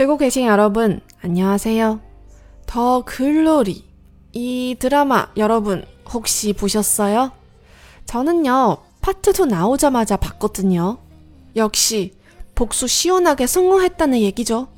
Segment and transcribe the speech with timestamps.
[0.00, 2.00] 듣고 계신 여러분, 안녕하세요.
[2.64, 3.84] 더 글로리.
[4.32, 7.32] 이 드라마 여러분 혹시 보셨어요?
[8.06, 10.96] 저는요, 파트 2 나오자마자 봤거든요.
[11.54, 12.14] 역시
[12.54, 14.68] 복수 시원하게 성공했다는 얘기죠.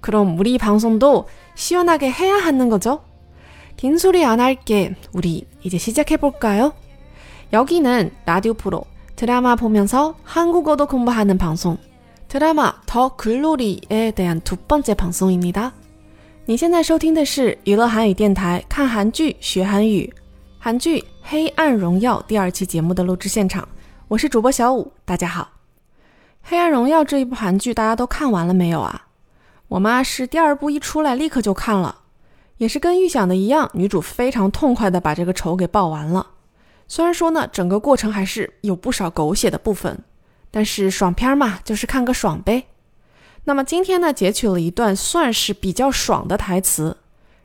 [0.00, 3.04] 그럼 우리 방송도 시원하게 해야 하는 거죠?
[3.76, 4.96] 긴 소리 안 할게.
[5.12, 6.72] 우리 이제 시작해볼까요?
[7.52, 8.82] 여기는 라디오 프로
[9.14, 11.78] 드라마 보면서 한국어도 공부하는 방송
[12.27, 15.71] 드라마 더 글로리에 대한 두 번째 방송입니다.
[16.45, 20.13] 你现在收听的是娱乐韩语电台看韩剧学韩语
[20.59, 23.67] 韩剧《黑暗荣耀》第二期节目的录制现场，
[24.07, 25.43] 我是主播小五，大家好。《
[26.41, 29.07] 黑暗荣耀》这一部韩剧大家都看完了没有啊？
[29.69, 31.95] 我妈是第二部一出来立刻就看了，
[32.57, 36.27] 也是跟预想的一样，女主非常痛快的把这个仇给报完了。
[36.87, 39.97] 虽然说呢，整个过程还是有不少狗血的部分，
[40.50, 42.64] 但是爽片嘛，就是看个爽呗。
[43.44, 46.98] 那么今天呢，截取了一段算是比较爽的台词，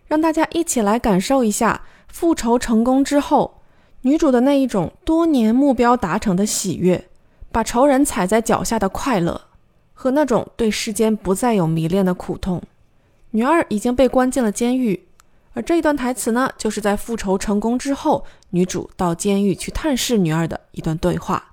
[0.07, 3.61] 让大家一起来感受一下复仇成功之后，
[4.01, 7.09] 女主的那一种多年目标达成的喜悦，
[7.51, 9.41] 把仇人踩在脚下的快乐，
[9.93, 12.61] 和那种对世间不再有迷恋的苦痛。
[13.31, 15.07] 女二已经被关进了监狱，
[15.53, 21.52] 而这一段台词呢，就是在复仇成功之后，女主到监狱去探视女二的一段对话。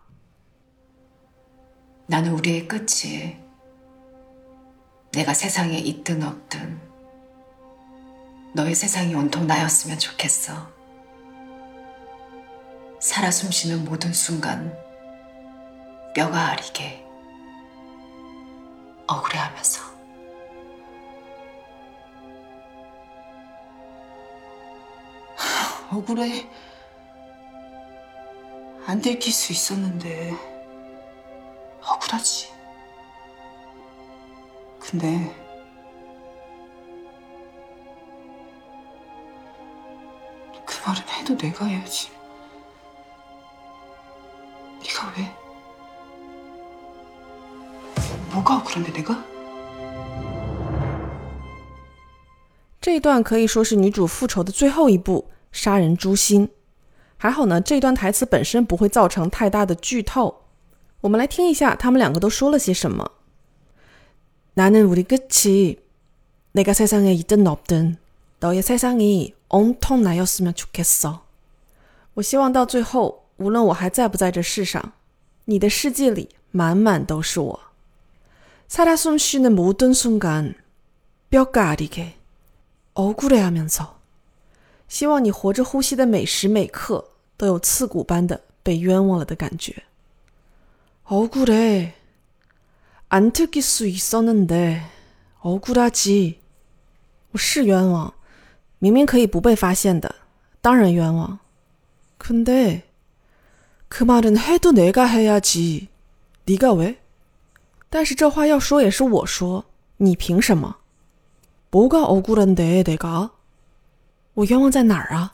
[2.10, 3.36] 나는 우리의 끝이
[5.12, 6.80] 내가 세상에 있든 없든
[8.52, 10.72] 너의 세상이 온통 나였으면 좋겠어.
[12.98, 14.76] 살아 숨쉬는 모든 순간
[16.12, 17.06] 뼈가 아리게
[19.06, 19.80] 억울해하면서
[25.92, 26.50] 억울해.
[28.84, 30.49] 안 들킬 수 있었는데
[31.81, 32.53] 억울하지.
[34.79, 35.33] 근데
[40.65, 42.09] 그 말은 해도 내가 해야지.
[44.81, 45.31] 네가 왜?
[48.31, 49.23] 뭐가 억울한데 내가?
[52.81, 56.51] 这一段可以说是女主复仇的最后一步，杀人诛心。
[57.17, 60.38] 还好呢，这段台词本身不会造成太大的剧透。
[61.01, 63.09] 我们来听一下他们两个都说了些什么。
[64.55, 65.77] 나는 우리 끝이
[66.53, 67.97] 내가 세상에 있든 없든
[68.39, 71.21] 너의 세상이 온통 나였으면 좋겠어.
[72.13, 74.93] 我希望到最后，无论我还在不在这世上，
[75.45, 77.59] 你的世界里满满都是我。
[78.67, 80.55] 살아 숨쉬는 모든 순간
[81.29, 82.13] 뼈가 아리게
[82.93, 83.99] 억울해하면서
[84.87, 89.83] 希望你活着呼吸的每时每刻都有刺骨般的被冤枉了的感觉。
[91.09, 91.93] 억울해
[93.09, 94.81] 안 들킬 수 있었는데
[95.41, 96.39] 억울하지.
[97.31, 98.13] 我是冤枉，
[98.79, 100.15] 明明可以不被发现的，
[100.61, 101.39] 当然冤枉。
[102.17, 102.83] 근데
[103.87, 105.89] 그 말은 해도 내가 해야지.
[106.45, 106.97] 네가 왜?
[107.89, 109.65] 但是这话要说也是我说，
[109.97, 110.77] 你凭什么？
[111.69, 113.31] 뭐가 억울한데 내가?
[114.33, 115.33] 我冤枉在哪儿啊？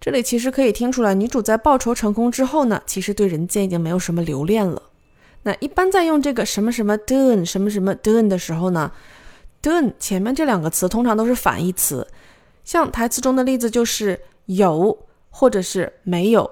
[0.00, 4.80] 这里其实可以听出来，女主在报仇成功之后呢，其实对人间已经没有什么留恋了。
[5.42, 8.90] 那一般在用这个什么什么蹲什么什么蹲的时候呢，
[9.60, 12.06] 蹲前面这两个词通常都是反义词。
[12.64, 14.98] 像台词中的例子就是有
[15.28, 16.50] 或者是没有。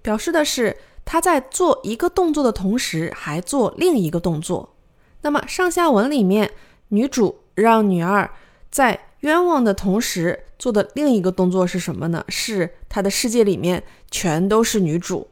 [0.00, 4.75] 表示的是 他在做一个动作的同时还做另一个动作。
[5.21, 6.51] 那么上下文里面，
[6.89, 8.29] 女主让女二
[8.69, 12.25] 在冤枉的同时做的另一个动作是什么呢？
[12.29, 15.27] 是她的世界里面全都是女主，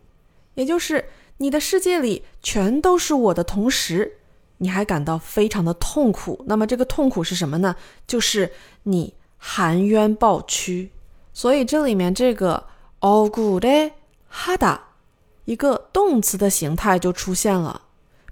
[0.55, 1.05] 也就是
[1.37, 4.17] 你的世界里全都是我的同时。
[4.59, 7.75] 你还感到非常的痛苦，那么这个痛苦是什么呢？
[8.05, 8.51] 就是
[8.83, 10.91] 你含冤抱屈。
[11.33, 12.67] 所以这里面这个
[12.99, 13.65] all good
[14.29, 14.89] 哈达，
[15.51, 17.81] 一个动词的形态就出现了。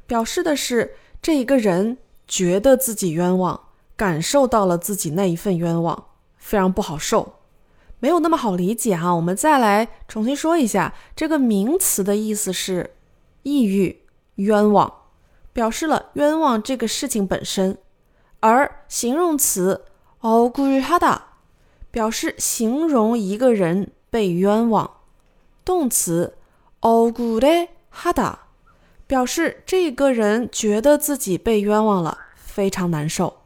[0.08, 3.60] 表示的是这一个人觉得自己冤枉
[3.98, 6.06] 感受到了自己那一份冤枉
[6.38, 7.34] 非常不好受。
[8.00, 12.96] 没有那么好理解哈我们再来重新说一下这个名词的意思是
[13.44, 14.04] 抑郁
[14.36, 14.94] 冤枉。
[15.52, 17.78] 表示了冤枉这个事情本身
[18.40, 19.84] 而形容词
[20.22, 21.34] 哦古哈达
[21.92, 24.90] 表示形容一个人被冤枉。
[25.66, 26.39] 动词
[26.81, 28.37] 억울해하 다。
[29.07, 33.43] 表示这个人觉得自己被冤枉了，非常难受。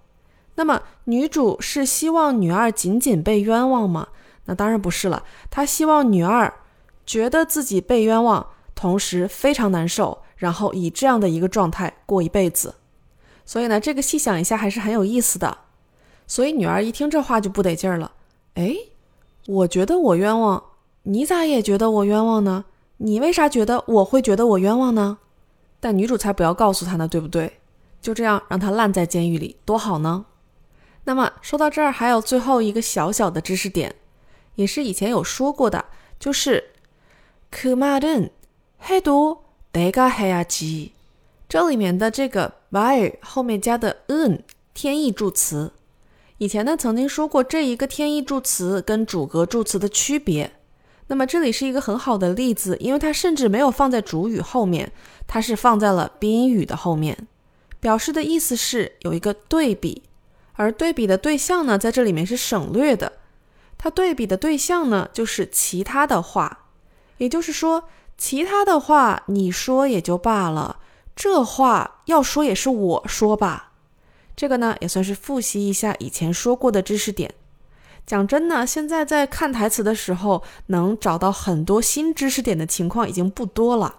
[0.55, 4.09] 那么女主是希望女二仅仅被冤枉吗？
[4.45, 5.25] 那当然不是了。
[5.51, 6.53] 她希望女二
[7.05, 12.77] 觉得自己被冤枉，同时非常难受，然后以这样的一个状态过一辈子。
[13.45, 15.59] 所以呢，这个细想一下还是很有意思的。
[16.27, 18.13] 所以女二一听这话就不得劲儿了。
[18.55, 18.77] 哎，
[19.47, 20.63] 我觉得我冤枉，
[21.03, 22.65] 你咋也觉得我冤枉呢？
[23.03, 25.19] 你为啥觉得我会觉得我冤枉呢？
[25.81, 27.59] 但女主才不要告诉他呢，对不对？
[28.01, 30.27] 就这样让他烂在监狱里，多好呢。
[31.05, 33.95] 那么说到这儿，还有最后一个小小的知识点，
[34.57, 35.87] 也是以前有说过的，
[36.19, 36.71] 就是
[37.53, 40.91] 그말은해도내가해야 지。
[41.49, 44.41] 这里面的这个말后面加的은
[44.75, 45.73] 天意助词，
[46.37, 50.53] 以前呢曾经说过这一个天意助词跟主格助词的区别。
[51.08, 54.92] 那么这里是一个很好的例子，因为它甚至没有放在主语后面，
[55.28, 57.28] 它是放在了宾语的后面，
[57.80, 60.04] 表示的意思是有一个对比，
[60.54, 63.14] 而对比的对象呢，在这里面是省略的，
[63.78, 66.68] 它对比的对象呢就是其他的话，
[67.18, 67.84] 也就是说，
[68.18, 70.80] 其他的话你说也就罢了，
[71.16, 73.74] 这话要说也是我说吧，
[74.36, 77.34] 这个呢也算是复习一下以前说过的知识点。
[78.06, 83.96] 讲真呢，现在在看台词的时候，能找到很多新知识点的情况已经不多了。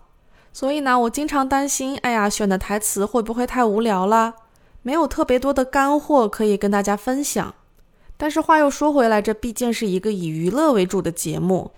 [0.53, 4.35] 所以呢，我经常担心，哎呀，选的台词会不会太无聊了？
[4.83, 7.55] 没有特别多的干货可以跟大家分享。
[8.17, 11.73] 但是话又说回来，这毕竟是一个以娱乐为主的节目，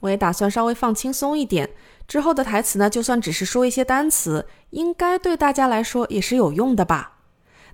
[0.00, 1.70] 我也打算稍微放轻松一点。
[2.06, 7.13] 之后的台词呢，就算只是说一些单词，应该对大家来说也是有用的吧。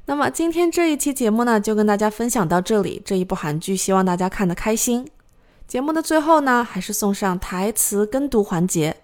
[0.05, 3.01] 那么今天这一期节目呢，就跟大家分享到这里。
[3.03, 5.09] 这一部韩剧，希望大家看得开心。
[5.67, 9.01] 节目的最后呢，还是送上台词跟读环节，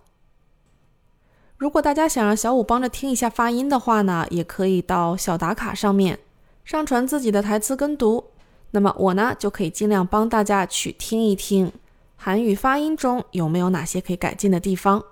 [1.58, 6.18] 如果大家想让小五帮着听一下发音的话呢，也可以到小打卡上面
[6.66, 8.32] 上传自己的台词跟读。
[8.72, 11.72] 那么我呢，就可以尽量帮大家去听一听
[12.16, 15.04] 韩语发音中有没有哪些可以改进的地方。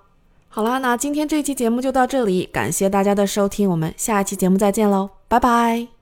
[0.55, 5.94] 好啦，那今天这期节目就到这里，感谢大家的收听，我们下一期节目再见喽，拜拜。